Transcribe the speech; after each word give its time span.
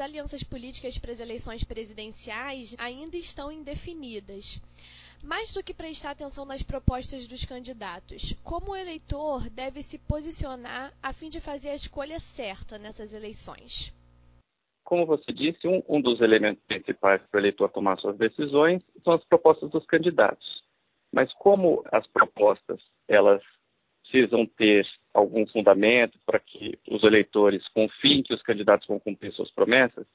as 0.00 0.08
alianças 0.08 0.42
políticas 0.42 0.96
para 0.96 1.12
as 1.12 1.20
eleições 1.20 1.62
presidenciais 1.62 2.74
ainda 2.78 3.18
estão 3.18 3.52
indefinidas. 3.52 4.58
Mais 5.22 5.52
do 5.52 5.62
que 5.62 5.74
prestar 5.74 6.12
atenção 6.12 6.46
nas 6.46 6.62
propostas 6.62 7.28
dos 7.28 7.44
candidatos, 7.44 8.34
como 8.42 8.72
o 8.72 8.76
eleitor 8.76 9.50
deve 9.50 9.82
se 9.82 9.98
posicionar 9.98 10.90
a 11.02 11.12
fim 11.12 11.28
de 11.28 11.38
fazer 11.38 11.68
a 11.68 11.74
escolha 11.74 12.18
certa 12.18 12.78
nessas 12.78 13.12
eleições? 13.12 13.94
Como 14.82 15.04
você 15.04 15.30
disse, 15.34 15.68
um, 15.68 15.82
um 15.86 16.00
dos 16.00 16.22
elementos 16.22 16.64
principais 16.66 17.20
para 17.30 17.36
o 17.36 17.40
eleitor 17.40 17.68
tomar 17.68 17.98
suas 17.98 18.16
decisões 18.16 18.82
são 19.04 19.12
as 19.12 19.24
propostas 19.26 19.70
dos 19.70 19.84
candidatos. 19.84 20.62
Mas 21.12 21.30
como 21.34 21.84
as 21.92 22.06
propostas 22.06 22.80
elas 23.06 23.42
precisam 24.10 24.44
ter 24.44 24.86
algum 25.14 25.46
fundamento 25.46 26.18
para 26.26 26.38
que 26.38 26.78
os 26.88 27.02
eleitores 27.04 27.66
confiem 27.68 28.22
que 28.22 28.34
os 28.34 28.42
candidatos 28.42 28.86
vão 28.86 28.98
cumprir 28.98 29.32
suas 29.32 29.50
promessas, 29.52 30.06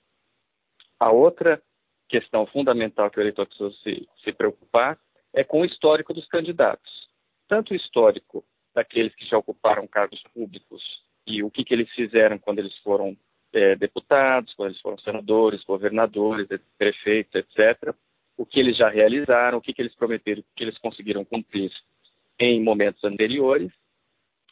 a 1.00 1.12
outra 1.12 1.62
questão 2.08 2.46
fundamental 2.46 3.10
que 3.10 3.20
o 3.20 3.22
eleitor 3.22 3.48
precisa 3.48 3.72
se, 3.84 4.08
se 4.24 4.32
preocupar 4.32 4.98
é 5.34 5.44
com 5.44 5.62
o 5.62 5.66
histórico 5.66 6.14
dos 6.14 6.28
candidatos. 6.28 7.10
Tanto 7.48 7.74
o 7.74 7.76
histórico 7.76 8.44
daqueles 8.74 9.14
que 9.16 9.26
já 9.26 9.38
ocuparam 9.38 9.88
cargos 9.88 10.22
públicos 10.34 10.82
e 11.26 11.44
o 11.44 11.50
que, 11.50 11.64
que 11.64 11.74
eles 11.74 11.90
fizeram 11.92 12.38
quando 12.38 12.60
eles 12.60 12.76
foram 12.80 13.18
é, 13.54 13.76
deputados, 13.76 14.54
quando 14.54 14.70
eles 14.70 14.82
foram 14.82 14.98
senadores, 15.00 15.64
governadores, 15.64 16.48
prefeitos, 16.78 17.36
etc. 17.36 17.94
O 18.38 18.46
que 18.46 18.60
eles 18.60 18.78
já 18.78 18.90
realizaram, 18.90 19.58
o 19.58 19.62
que, 19.62 19.74
que 19.74 19.82
eles 19.82 19.96
prometeram, 19.96 20.42
o 20.42 20.56
que 20.56 20.64
eles 20.64 20.78
conseguiram 20.78 21.26
cumprir 21.26 21.72
em 22.40 22.62
momentos 22.62 23.04
anteriores. 23.04 23.72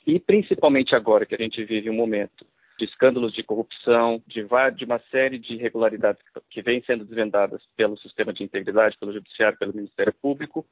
E 0.05 0.19
principalmente 0.19 0.95
agora 0.95 1.25
que 1.25 1.35
a 1.35 1.37
gente 1.37 1.63
vive 1.63 1.89
um 1.89 1.95
momento 1.95 2.45
de 2.77 2.85
escândalos 2.85 3.33
de 3.33 3.43
corrupção, 3.43 4.21
de, 4.27 4.45
de 4.75 4.85
uma 4.85 4.99
série 5.11 5.37
de 5.37 5.53
irregularidades 5.53 6.21
que 6.49 6.61
vêm 6.61 6.83
sendo 6.83 7.05
desvendadas 7.05 7.61
pelo 7.75 7.97
sistema 7.97 8.33
de 8.33 8.43
integridade, 8.43 8.97
pelo 8.97 9.13
Judiciário, 9.13 9.57
pelo 9.57 9.75
Ministério 9.75 10.13
Público, 10.21 10.65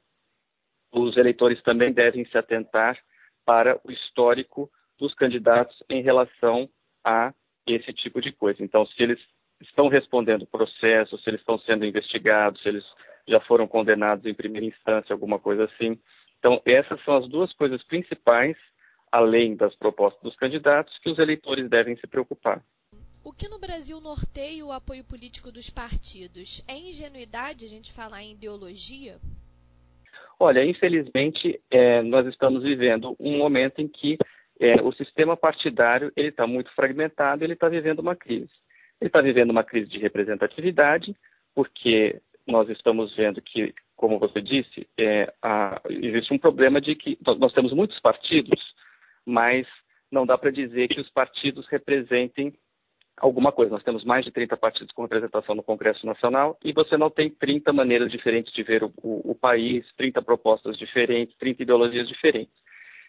os 0.92 1.16
eleitores 1.16 1.62
também 1.62 1.92
devem 1.92 2.24
se 2.26 2.36
atentar 2.36 2.98
para 3.44 3.80
o 3.84 3.90
histórico 3.90 4.70
dos 4.98 5.14
candidatos 5.14 5.82
em 5.88 6.02
relação 6.02 6.68
a 7.04 7.32
esse 7.66 7.92
tipo 7.92 8.20
de 8.20 8.32
coisa. 8.32 8.62
Então, 8.62 8.84
se 8.86 9.02
eles 9.02 9.18
estão 9.60 9.88
respondendo 9.88 10.46
processo, 10.46 11.16
se 11.18 11.30
eles 11.30 11.40
estão 11.40 11.58
sendo 11.60 11.86
investigados, 11.86 12.60
se 12.62 12.68
eles 12.68 12.84
já 13.26 13.40
foram 13.40 13.66
condenados 13.66 14.26
em 14.26 14.34
primeira 14.34 14.66
instância, 14.66 15.12
alguma 15.12 15.38
coisa 15.38 15.64
assim. 15.64 15.98
Então, 16.38 16.60
essas 16.64 17.02
são 17.04 17.16
as 17.16 17.28
duas 17.28 17.52
coisas 17.54 17.82
principais 17.84 18.56
além 19.12 19.54
das 19.54 19.74
propostas 19.76 20.22
dos 20.22 20.36
candidatos, 20.36 20.98
que 20.98 21.10
os 21.10 21.18
eleitores 21.18 21.68
devem 21.68 21.94
se 21.96 22.06
preocupar. 22.06 22.62
O 23.22 23.32
que 23.32 23.48
no 23.48 23.60
Brasil 23.60 24.00
norteia 24.00 24.64
o 24.64 24.72
apoio 24.72 25.04
político 25.04 25.52
dos 25.52 25.70
partidos? 25.70 26.62
É 26.66 26.76
ingenuidade 26.76 27.66
a 27.66 27.68
gente 27.68 27.92
falar 27.92 28.22
em 28.22 28.32
ideologia? 28.32 29.18
Olha, 30.40 30.64
infelizmente, 30.64 31.60
é, 31.70 32.02
nós 32.02 32.26
estamos 32.26 32.64
vivendo 32.64 33.14
um 33.20 33.38
momento 33.38 33.80
em 33.80 33.86
que 33.86 34.18
é, 34.58 34.82
o 34.82 34.92
sistema 34.92 35.36
partidário 35.36 36.10
ele 36.16 36.28
está 36.28 36.48
muito 36.48 36.72
fragmentado, 36.74 37.44
ele 37.44 37.52
está 37.52 37.68
vivendo 37.68 38.00
uma 38.00 38.16
crise. 38.16 38.50
Ele 39.00 39.08
está 39.08 39.20
vivendo 39.20 39.50
uma 39.50 39.62
crise 39.62 39.88
de 39.88 39.98
representatividade, 39.98 41.14
porque 41.54 42.20
nós 42.44 42.68
estamos 42.70 43.14
vendo 43.14 43.40
que, 43.40 43.72
como 43.94 44.18
você 44.18 44.40
disse, 44.40 44.88
é, 44.98 45.32
a, 45.40 45.80
existe 45.88 46.34
um 46.34 46.38
problema 46.38 46.80
de 46.80 46.96
que 46.96 47.16
nós 47.38 47.52
temos 47.52 47.72
muitos 47.72 48.00
partidos 48.00 48.60
mas 49.26 49.66
não 50.10 50.26
dá 50.26 50.36
para 50.36 50.50
dizer 50.50 50.88
que 50.88 51.00
os 51.00 51.10
partidos 51.10 51.66
representem 51.68 52.52
alguma 53.16 53.52
coisa. 53.52 53.72
Nós 53.72 53.82
temos 53.82 54.04
mais 54.04 54.24
de 54.24 54.30
30 54.30 54.56
partidos 54.56 54.92
com 54.92 55.02
representação 55.02 55.54
no 55.54 55.62
Congresso 55.62 56.04
Nacional 56.06 56.58
e 56.62 56.72
você 56.72 56.96
não 56.96 57.10
tem 57.10 57.30
30 57.30 57.72
maneiras 57.72 58.10
diferentes 58.10 58.52
de 58.52 58.62
ver 58.62 58.82
o, 58.84 58.92
o, 59.02 59.32
o 59.32 59.34
país, 59.34 59.86
30 59.96 60.20
propostas 60.22 60.76
diferentes, 60.76 61.36
30 61.36 61.62
ideologias 61.62 62.08
diferentes. 62.08 62.54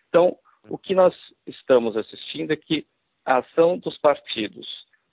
Então, 0.10 0.38
o 0.70 0.78
que 0.78 0.96
nós 0.96 1.14
estamos 1.46 1.98
assistindo 1.98 2.52
é 2.52 2.56
que 2.56 2.86
a 3.26 3.40
ação 3.40 3.78
dos 3.78 3.98
partidos, 3.98 4.68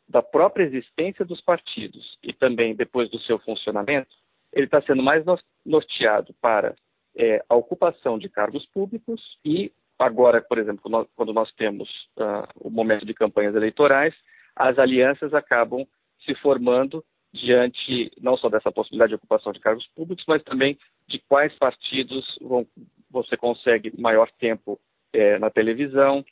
da 0.09 0.23
própria 0.23 0.65
existência 0.65 1.25
dos 1.25 1.41
partidos 1.41 2.19
e 2.23 2.33
também 2.33 2.75
depois 2.75 3.09
do 3.11 3.19
seu 3.21 3.39
funcionamento, 3.39 4.15
ele 4.53 4.67
está 4.67 4.83
sendo 4.83 5.03
mais 5.03 5.25
norteado 5.65 6.35
para 6.41 6.75
é, 7.17 7.45
a 7.49 7.55
ocupação 7.55 8.19
de 8.19 8.29
cargos 8.29 8.67
públicos 8.67 9.21
e 9.45 9.73
Agora, 10.01 10.41
por 10.41 10.57
exemplo, 10.57 10.91
nós, 10.91 11.07
quando 11.15 11.31
nós 11.31 11.53
temos 11.53 11.87
uh, 12.17 12.49
o 12.57 12.71
momento 12.71 13.05
de 13.05 13.13
campanhas 13.13 13.55
eleitorais, 13.55 14.15
as 14.57 14.79
alianças 14.79 15.35
acabam 15.35 15.87
se 16.25 16.35
formando 16.37 17.05
diante 17.35 18.11
não 18.19 18.35
só 18.35 18.49
dessa 18.49 18.73
possibilidade 18.73 19.11
de 19.11 19.17
ocupação 19.17 19.53
de 19.53 19.61
cargos 19.61 19.87
públicos, 19.89 20.25
mas 20.27 20.43
também 20.43 20.79
de 21.07 21.19
quais 21.29 21.55
partidos 21.59 22.25
vão, 22.41 22.67
você 23.11 23.37
consegue 23.37 23.93
maior 24.01 24.31
tempo 24.39 24.81
é, 25.13 25.39
na 25.39 25.51
televisão. 25.51 26.25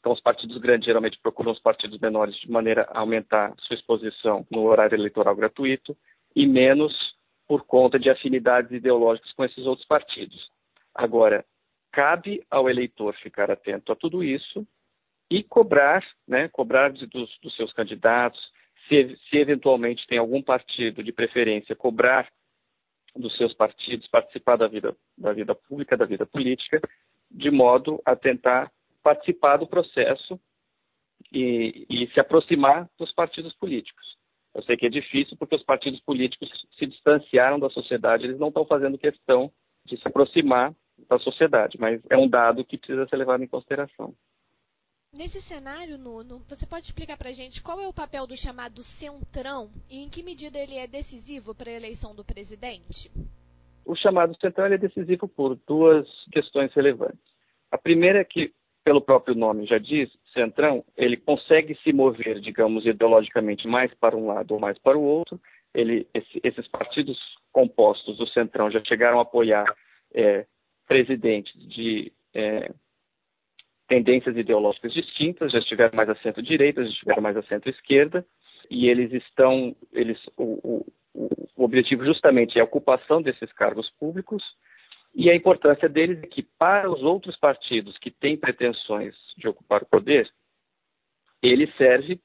Então, 0.00 0.12
os 0.12 0.20
partidos 0.20 0.58
grandes 0.58 0.86
geralmente 0.86 1.20
procuram 1.22 1.52
os 1.52 1.60
partidos 1.60 2.00
menores 2.00 2.34
de 2.34 2.50
maneira 2.50 2.88
a 2.90 2.98
aumentar 2.98 3.54
sua 3.58 3.76
exposição 3.76 4.44
no 4.50 4.64
horário 4.64 4.96
eleitoral 4.96 5.36
gratuito 5.36 5.96
e 6.34 6.44
menos 6.44 6.92
por 7.46 7.64
conta 7.64 8.00
de 8.00 8.10
afinidades 8.10 8.72
ideológicas 8.72 9.32
com 9.32 9.44
esses 9.44 9.64
outros 9.64 9.86
partidos. 9.86 10.50
Agora, 10.92 11.44
cabe 11.96 12.44
ao 12.50 12.68
eleitor 12.68 13.14
ficar 13.22 13.50
atento 13.50 13.90
a 13.90 13.96
tudo 13.96 14.22
isso 14.22 14.68
e 15.30 15.42
cobrar, 15.42 16.06
né, 16.28 16.46
cobrar 16.46 16.92
dos, 16.92 17.08
dos, 17.40 17.56
seus 17.56 17.72
candidatos, 17.72 18.52
se, 18.86 19.16
se 19.30 19.38
eventualmente 19.38 20.06
tem 20.06 20.18
algum 20.18 20.42
partido 20.42 21.02
de 21.02 21.10
preferência, 21.10 21.74
cobrar 21.74 22.30
dos 23.16 23.34
seus 23.38 23.54
partidos, 23.54 24.06
participar 24.08 24.56
da 24.56 24.68
vida, 24.68 24.94
da 25.16 25.32
vida 25.32 25.54
pública, 25.54 25.96
da 25.96 26.04
vida 26.04 26.26
política, 26.26 26.82
de 27.30 27.50
modo 27.50 27.98
a 28.04 28.14
tentar 28.14 28.70
participar 29.02 29.56
do 29.56 29.66
processo 29.66 30.38
e, 31.32 31.86
e 31.88 32.10
se 32.12 32.20
aproximar 32.20 32.90
dos 32.98 33.10
partidos 33.10 33.54
políticos. 33.54 34.18
Eu 34.54 34.62
sei 34.64 34.76
que 34.76 34.84
é 34.84 34.90
difícil 34.90 35.34
porque 35.38 35.56
os 35.56 35.64
partidos 35.64 36.00
políticos 36.02 36.50
se 36.78 36.84
distanciaram 36.84 37.58
da 37.58 37.70
sociedade, 37.70 38.24
eles 38.24 38.38
não 38.38 38.48
estão 38.48 38.66
fazendo 38.66 38.98
questão 38.98 39.50
de 39.86 39.96
se 39.96 40.06
aproximar 40.06 40.74
da 41.08 41.18
sociedade, 41.18 41.78
mas 41.78 42.00
é 42.10 42.16
um 42.16 42.28
dado 42.28 42.64
que 42.64 42.78
precisa 42.78 43.06
ser 43.06 43.16
levado 43.16 43.42
em 43.42 43.48
consideração. 43.48 44.14
Nesse 45.16 45.40
cenário, 45.40 45.96
Nuno, 45.96 46.42
você 46.46 46.66
pode 46.66 46.86
explicar 46.86 47.16
para 47.16 47.30
a 47.30 47.32
gente 47.32 47.62
qual 47.62 47.80
é 47.80 47.88
o 47.88 47.92
papel 47.92 48.26
do 48.26 48.36
chamado 48.36 48.82
centrão 48.82 49.70
e 49.90 50.02
em 50.02 50.10
que 50.10 50.22
medida 50.22 50.58
ele 50.58 50.76
é 50.76 50.86
decisivo 50.86 51.54
para 51.54 51.70
a 51.70 51.74
eleição 51.74 52.14
do 52.14 52.24
presidente? 52.24 53.10
O 53.84 53.94
chamado 53.94 54.36
centrão 54.38 54.66
é 54.66 54.76
decisivo 54.76 55.26
por 55.26 55.56
duas 55.66 56.06
questões 56.32 56.72
relevantes. 56.74 57.24
A 57.70 57.78
primeira 57.78 58.20
é 58.20 58.24
que, 58.24 58.52
pelo 58.84 59.00
próprio 59.00 59.34
nome 59.34 59.64
já 59.66 59.78
diz, 59.78 60.10
centrão, 60.34 60.84
ele 60.96 61.16
consegue 61.16 61.74
se 61.82 61.92
mover, 61.92 62.40
digamos, 62.40 62.84
ideologicamente 62.84 63.66
mais 63.66 63.94
para 63.94 64.16
um 64.16 64.26
lado 64.26 64.52
ou 64.52 64.60
mais 64.60 64.78
para 64.78 64.98
o 64.98 65.02
outro. 65.02 65.40
Ele, 65.72 66.06
esse, 66.12 66.40
esses 66.42 66.68
partidos 66.68 67.18
compostos 67.52 68.18
do 68.18 68.26
centrão 68.28 68.70
já 68.70 68.82
chegaram 68.84 69.18
a 69.18 69.22
apoiar 69.22 69.64
é, 70.12 70.46
presidentes 70.86 71.52
de 71.68 72.12
é, 72.34 72.72
tendências 73.88 74.36
ideológicas 74.36 74.92
distintas, 74.92 75.52
já 75.52 75.58
estiveram 75.58 75.96
mais 75.96 76.08
a 76.08 76.16
centro-direita, 76.16 76.82
já 76.84 76.90
estiveram 76.90 77.22
mais 77.22 77.36
a 77.36 77.42
centro-esquerda, 77.42 78.26
e 78.70 78.88
eles 78.88 79.12
estão, 79.12 79.76
eles, 79.92 80.18
o, 80.36 80.84
o, 81.14 81.36
o 81.56 81.64
objetivo 81.64 82.04
justamente 82.04 82.58
é 82.58 82.60
a 82.60 82.64
ocupação 82.64 83.22
desses 83.22 83.52
cargos 83.52 83.90
públicos, 83.98 84.42
e 85.14 85.30
a 85.30 85.34
importância 85.34 85.88
deles 85.88 86.22
é 86.22 86.26
que 86.26 86.42
para 86.42 86.90
os 86.90 87.02
outros 87.02 87.36
partidos 87.36 87.96
que 87.98 88.10
têm 88.10 88.36
pretensões 88.36 89.14
de 89.36 89.48
ocupar 89.48 89.82
o 89.82 89.86
poder, 89.86 90.30
ele 91.42 91.72
serve 91.78 92.20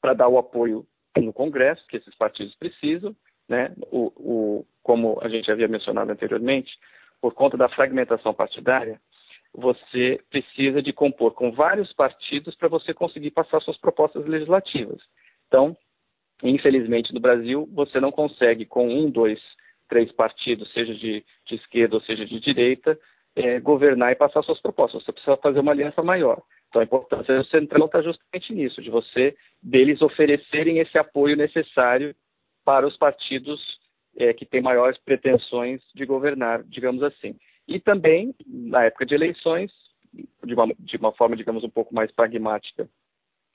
para 0.00 0.14
dar 0.14 0.28
o 0.28 0.38
apoio 0.38 0.86
no 1.16 1.32
Congresso, 1.32 1.84
que 1.88 1.96
esses 1.96 2.14
partidos 2.14 2.54
precisam, 2.56 3.16
né? 3.48 3.74
o, 3.90 4.12
o, 4.16 4.66
como 4.82 5.18
a 5.22 5.28
gente 5.28 5.50
havia 5.50 5.66
mencionado 5.66 6.12
anteriormente, 6.12 6.70
por 7.26 7.34
conta 7.34 7.56
da 7.56 7.68
fragmentação 7.68 8.32
partidária, 8.32 9.00
você 9.52 10.20
precisa 10.30 10.80
de 10.80 10.92
compor 10.92 11.32
com 11.32 11.50
vários 11.50 11.92
partidos 11.92 12.54
para 12.54 12.68
você 12.68 12.94
conseguir 12.94 13.32
passar 13.32 13.60
suas 13.60 13.76
propostas 13.78 14.24
legislativas. 14.26 15.02
Então, 15.48 15.76
infelizmente, 16.40 17.12
no 17.12 17.18
Brasil, 17.18 17.68
você 17.72 17.98
não 17.98 18.12
consegue 18.12 18.64
com 18.64 18.88
um, 18.88 19.10
dois, 19.10 19.40
três 19.88 20.12
partidos, 20.12 20.72
seja 20.72 20.94
de, 20.94 21.24
de 21.46 21.56
esquerda 21.56 21.96
ou 21.96 22.02
seja 22.02 22.24
de 22.24 22.38
direita, 22.38 22.96
é, 23.34 23.58
governar 23.58 24.12
e 24.12 24.14
passar 24.14 24.44
suas 24.44 24.60
propostas. 24.60 25.02
Você 25.02 25.10
precisa 25.10 25.36
fazer 25.38 25.58
uma 25.58 25.72
aliança 25.72 26.04
maior. 26.04 26.40
Então, 26.68 26.80
a 26.80 26.84
importância 26.84 27.36
do 27.36 27.44
Centrão 27.46 27.86
está 27.86 28.02
justamente 28.02 28.54
nisso, 28.54 28.80
de 28.80 28.88
você, 28.88 29.36
deles 29.60 30.00
oferecerem 30.00 30.78
esse 30.78 30.96
apoio 30.96 31.36
necessário 31.36 32.14
para 32.64 32.86
os 32.86 32.96
partidos 32.96 33.60
é, 34.16 34.32
que 34.32 34.46
tem 34.46 34.60
maiores 34.60 34.98
pretensões 34.98 35.80
de 35.94 36.04
governar, 36.06 36.62
digamos 36.64 37.02
assim. 37.02 37.36
E 37.68 37.80
também, 37.80 38.34
na 38.46 38.84
época 38.84 39.04
de 39.04 39.14
eleições, 39.14 39.70
de 40.44 40.54
uma, 40.54 40.66
de 40.78 40.96
uma 40.96 41.12
forma, 41.12 41.36
digamos, 41.36 41.64
um 41.64 41.70
pouco 41.70 41.94
mais 41.94 42.10
pragmática 42.10 42.88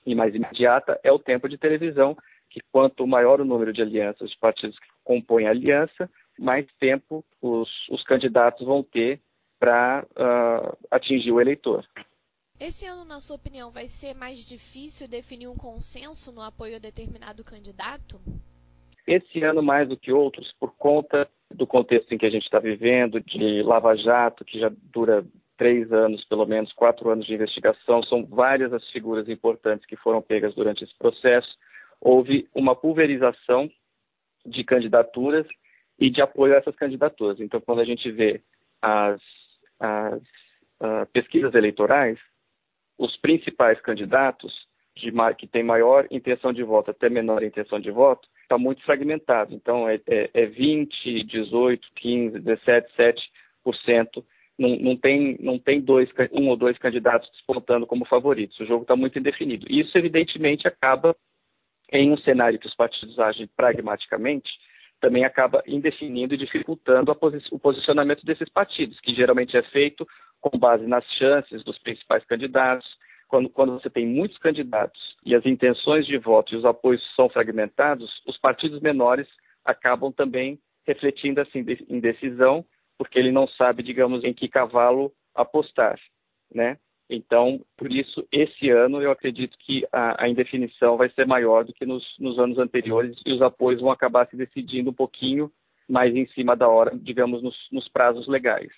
e 0.06 0.14
mais 0.14 0.34
imediata, 0.34 0.98
é 1.02 1.10
o 1.10 1.18
tempo 1.18 1.48
de 1.48 1.58
televisão, 1.58 2.16
que 2.50 2.60
quanto 2.70 3.06
maior 3.06 3.40
o 3.40 3.44
número 3.44 3.72
de 3.72 3.82
alianças, 3.82 4.30
de 4.30 4.38
partidos 4.38 4.78
que 4.78 4.88
compõem 5.02 5.46
a 5.46 5.50
aliança, 5.50 6.10
mais 6.38 6.66
tempo 6.78 7.24
os, 7.40 7.68
os 7.88 8.02
candidatos 8.04 8.66
vão 8.66 8.82
ter 8.82 9.20
para 9.58 10.04
uh, 10.04 10.76
atingir 10.90 11.32
o 11.32 11.40
eleitor. 11.40 11.86
Esse 12.58 12.86
ano, 12.86 13.04
na 13.04 13.20
sua 13.20 13.36
opinião, 13.36 13.70
vai 13.70 13.86
ser 13.86 14.14
mais 14.14 14.46
difícil 14.46 15.08
definir 15.08 15.48
um 15.48 15.56
consenso 15.56 16.32
no 16.32 16.42
apoio 16.42 16.76
a 16.76 16.78
determinado 16.78 17.42
candidato? 17.42 18.20
Esse 19.06 19.42
ano, 19.42 19.62
mais 19.62 19.88
do 19.88 19.96
que 19.96 20.12
outros, 20.12 20.52
por 20.60 20.72
conta 20.76 21.28
do 21.50 21.66
contexto 21.66 22.12
em 22.12 22.18
que 22.18 22.26
a 22.26 22.30
gente 22.30 22.44
está 22.44 22.58
vivendo, 22.58 23.20
de 23.20 23.62
Lava 23.62 23.96
Jato, 23.96 24.44
que 24.44 24.58
já 24.58 24.70
dura 24.92 25.24
três 25.56 25.92
anos, 25.92 26.24
pelo 26.24 26.46
menos 26.46 26.72
quatro 26.72 27.10
anos 27.10 27.26
de 27.26 27.34
investigação, 27.34 28.02
são 28.04 28.24
várias 28.24 28.72
as 28.72 28.88
figuras 28.90 29.28
importantes 29.28 29.86
que 29.86 29.96
foram 29.96 30.22
pegas 30.22 30.54
durante 30.54 30.82
esse 30.82 30.96
processo. 30.96 31.56
Houve 32.00 32.48
uma 32.54 32.74
pulverização 32.74 33.70
de 34.46 34.64
candidaturas 34.64 35.46
e 35.98 36.10
de 36.10 36.20
apoio 36.20 36.54
a 36.54 36.58
essas 36.58 36.74
candidaturas. 36.74 37.38
Então, 37.40 37.60
quando 37.60 37.80
a 37.80 37.84
gente 37.84 38.10
vê 38.10 38.42
as, 38.80 39.20
as 39.78 40.20
uh, 40.20 41.06
pesquisas 41.12 41.54
eleitorais, 41.54 42.18
os 42.98 43.16
principais 43.18 43.80
candidatos 43.80 44.66
de, 44.96 45.12
que 45.38 45.46
têm 45.46 45.62
maior 45.62 46.06
intenção 46.10 46.52
de 46.52 46.62
voto 46.62 46.90
até 46.90 47.08
menor 47.08 47.42
intenção 47.42 47.80
de 47.80 47.90
voto, 47.90 48.28
está 48.52 48.58
muito 48.58 48.82
fragmentado. 48.82 49.54
Então, 49.54 49.88
é, 49.88 49.98
é, 50.06 50.30
é 50.34 50.46
20, 50.46 51.24
18, 51.24 51.88
15, 51.96 52.38
17, 52.40 52.92
7%. 53.64 54.24
Não, 54.58 54.76
não, 54.76 54.96
tem, 54.96 55.38
não 55.40 55.58
tem 55.58 55.80
dois, 55.80 56.10
um 56.30 56.48
ou 56.48 56.56
dois 56.56 56.76
candidatos 56.76 57.30
despontando 57.30 57.86
como 57.86 58.04
favoritos. 58.04 58.58
O 58.60 58.66
jogo 58.66 58.82
está 58.82 58.94
muito 58.94 59.18
indefinido. 59.18 59.66
Isso, 59.68 59.96
evidentemente, 59.96 60.68
acaba 60.68 61.16
em 61.90 62.12
um 62.12 62.18
cenário 62.18 62.58
que 62.58 62.66
os 62.66 62.74
partidos 62.74 63.18
agem 63.18 63.48
pragmaticamente, 63.56 64.50
também 65.00 65.24
acaba 65.24 65.62
indefinindo 65.66 66.34
e 66.34 66.38
dificultando 66.38 67.14
posi 67.14 67.42
o 67.50 67.58
posicionamento 67.58 68.24
desses 68.24 68.48
partidos, 68.48 69.00
que 69.00 69.14
geralmente 69.14 69.56
é 69.56 69.62
feito 69.62 70.06
com 70.40 70.56
base 70.58 70.86
nas 70.86 71.04
chances 71.18 71.64
dos 71.64 71.78
principais 71.78 72.24
candidatos. 72.24 72.86
Quando, 73.32 73.48
quando 73.48 73.72
você 73.72 73.88
tem 73.88 74.06
muitos 74.06 74.36
candidatos 74.36 75.16
e 75.24 75.34
as 75.34 75.46
intenções 75.46 76.06
de 76.06 76.18
voto 76.18 76.52
e 76.52 76.56
os 76.58 76.66
apoios 76.66 77.02
são 77.16 77.30
fragmentados, 77.30 78.20
os 78.26 78.36
partidos 78.36 78.78
menores 78.82 79.26
acabam 79.64 80.12
também 80.12 80.60
refletindo 80.86 81.40
essa 81.40 81.56
indecisão, 81.56 82.62
porque 82.98 83.18
ele 83.18 83.32
não 83.32 83.48
sabe, 83.48 83.82
digamos, 83.82 84.22
em 84.22 84.34
que 84.34 84.48
cavalo 84.48 85.10
apostar, 85.34 85.98
né? 86.54 86.76
Então, 87.08 87.64
por 87.74 87.90
isso, 87.90 88.22
esse 88.30 88.68
ano 88.68 89.00
eu 89.00 89.10
acredito 89.10 89.56
que 89.60 89.86
a, 89.90 90.24
a 90.24 90.28
indefinição 90.28 90.98
vai 90.98 91.08
ser 91.08 91.26
maior 91.26 91.64
do 91.64 91.72
que 91.72 91.86
nos, 91.86 92.04
nos, 92.18 92.38
anos 92.38 92.58
anteriores 92.58 93.16
e 93.24 93.32
os 93.32 93.40
apoios 93.40 93.80
vão 93.80 93.90
acabar 93.90 94.28
se 94.28 94.36
decidindo 94.36 94.90
um 94.90 94.94
pouquinho 94.94 95.50
mais 95.88 96.14
em 96.14 96.26
cima 96.34 96.54
da 96.54 96.68
hora, 96.68 96.94
digamos, 96.94 97.42
nos, 97.42 97.56
nos 97.72 97.88
prazos 97.88 98.28
legais. 98.28 98.70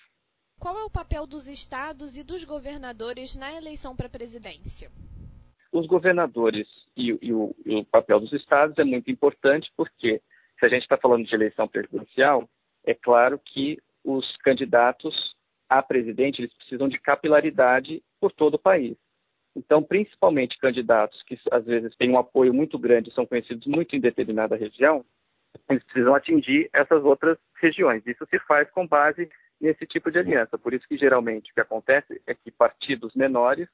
Qual 0.59 0.77
é 0.77 0.83
o 0.83 0.89
papel 0.89 1.27
dos 1.27 1.47
estados 1.47 2.17
e 2.17 2.23
dos 2.23 2.43
governadores 2.43 3.35
na 3.35 3.53
eleição 3.53 3.95
para 3.95 4.07
a 4.07 4.09
presidência? 4.09 4.89
Os 5.71 5.85
governadores 5.87 6.67
e, 6.95 7.17
e, 7.21 7.33
o, 7.33 7.55
e 7.65 7.75
o 7.75 7.85
papel 7.85 8.19
dos 8.19 8.31
estados 8.33 8.77
é 8.77 8.83
muito 8.83 9.11
importante 9.11 9.71
porque, 9.75 10.21
se 10.59 10.65
a 10.65 10.69
gente 10.69 10.83
está 10.83 10.97
falando 10.97 11.25
de 11.25 11.35
eleição 11.35 11.67
presidencial, 11.67 12.49
é 12.85 12.93
claro 12.93 13.39
que 13.39 13.79
os 14.03 14.35
candidatos 14.37 15.35
a 15.69 15.81
presidente, 15.81 16.41
eles 16.41 16.53
precisam 16.53 16.87
de 16.87 16.99
capilaridade 16.99 18.01
por 18.19 18.31
todo 18.31 18.55
o 18.55 18.59
país. 18.59 18.95
Então, 19.55 19.81
principalmente 19.81 20.57
candidatos 20.57 21.21
que 21.23 21.39
às 21.51 21.65
vezes 21.65 21.95
têm 21.95 22.11
um 22.11 22.17
apoio 22.17 22.53
muito 22.53 22.77
grande, 22.77 23.13
são 23.13 23.25
conhecidos 23.25 23.65
muito 23.65 23.95
em 23.95 23.99
determinada 23.99 24.55
região, 24.55 25.03
eles 25.69 25.83
precisam 25.85 26.13
atingir 26.13 26.69
essas 26.73 27.03
outras 27.03 27.37
regiões. 27.61 28.05
Isso 28.05 28.25
se 28.29 28.37
faz 28.39 28.69
com 28.71 28.85
base 28.85 29.29
nesse 29.59 29.85
tipo 29.85 30.11
de 30.11 30.19
aliança. 30.19 30.57
Por 30.57 30.73
isso 30.73 30.87
que 30.87 30.97
geralmente 30.97 31.51
o 31.51 31.53
que 31.53 31.61
acontece 31.61 32.21
é 32.25 32.33
que 32.33 32.51
partidos 32.51 33.13
menores, 33.15 33.67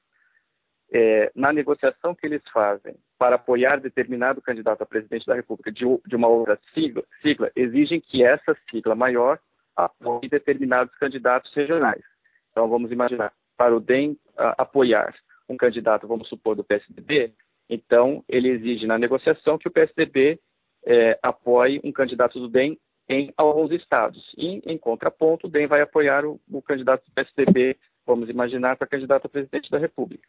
é, 0.90 1.30
na 1.34 1.52
negociação 1.52 2.14
que 2.14 2.26
eles 2.26 2.42
fazem 2.52 2.94
para 3.18 3.36
apoiar 3.36 3.80
determinado 3.80 4.42
candidato 4.42 4.82
a 4.82 4.86
presidente 4.86 5.26
da 5.26 5.34
República 5.34 5.72
de, 5.72 5.84
de 6.06 6.16
uma 6.16 6.28
outra 6.28 6.58
sigla, 6.74 7.02
sigla, 7.22 7.50
exigem 7.56 8.00
que 8.00 8.22
essa 8.22 8.56
sigla 8.70 8.94
maior 8.94 9.38
apoie 9.74 10.28
determinados 10.28 10.94
candidatos 10.96 11.52
regionais. 11.54 12.02
Então, 12.50 12.68
vamos 12.68 12.92
imaginar, 12.92 13.32
para 13.56 13.74
o 13.74 13.80
DEM 13.80 14.12
uh, 14.12 14.52
apoiar 14.58 15.14
um 15.48 15.56
candidato, 15.56 16.06
vamos 16.06 16.28
supor, 16.28 16.54
do 16.54 16.64
PSDB, 16.64 17.32
então 17.68 18.22
ele 18.28 18.48
exige 18.48 18.86
na 18.86 18.98
negociação 18.98 19.56
que 19.56 19.68
o 19.68 19.70
PSDB 19.70 20.38
eh, 20.84 21.18
apoie 21.22 21.80
um 21.84 21.92
candidato 21.92 22.38
do 22.38 22.48
DEM 22.48 22.78
em 23.12 23.32
alguns 23.36 23.70
estados. 23.70 24.32
E, 24.36 24.62
em 24.64 24.78
contraponto, 24.78 25.46
o 25.46 25.50
DEM 25.50 25.66
vai 25.66 25.82
apoiar 25.82 26.24
o, 26.24 26.40
o 26.50 26.62
candidato 26.62 27.04
do 27.04 27.12
PSDB, 27.12 27.76
vamos 28.06 28.28
imaginar, 28.28 28.76
para 28.76 28.86
candidato 28.86 29.26
a 29.26 29.28
presidente 29.28 29.70
da 29.70 29.78
República. 29.78 30.26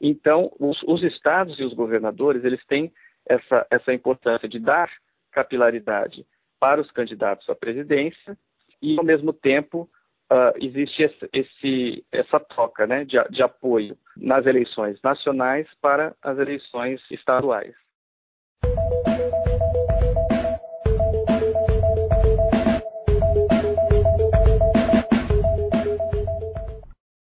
Então, 0.00 0.52
os, 0.58 0.82
os 0.84 1.02
estados 1.02 1.58
e 1.58 1.64
os 1.64 1.74
governadores, 1.74 2.44
eles 2.44 2.64
têm 2.66 2.92
essa, 3.26 3.66
essa 3.70 3.92
importância 3.92 4.48
de 4.48 4.58
dar 4.58 4.90
capilaridade 5.30 6.26
para 6.58 6.80
os 6.80 6.90
candidatos 6.90 7.48
à 7.48 7.54
presidência 7.54 8.36
e, 8.82 8.98
ao 8.98 9.04
mesmo 9.04 9.32
tempo, 9.32 9.88
uh, 10.30 10.56
existe 10.60 11.02
esse, 11.02 11.28
esse, 11.32 12.04
essa 12.12 12.38
troca 12.40 12.86
né, 12.86 13.04
de, 13.04 13.16
de 13.30 13.42
apoio 13.42 13.96
nas 14.16 14.46
eleições 14.46 15.00
nacionais 15.02 15.66
para 15.80 16.14
as 16.22 16.38
eleições 16.38 17.00
estaduais. 17.10 17.74